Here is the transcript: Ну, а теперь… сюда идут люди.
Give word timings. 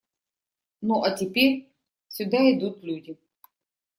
Ну, 0.81 1.03
а 1.03 1.11
теперь… 1.11 1.69
сюда 2.07 2.37
идут 2.51 2.81
люди. 2.81 3.19